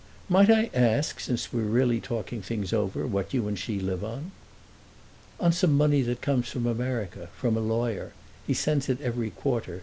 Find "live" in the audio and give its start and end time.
3.79-4.03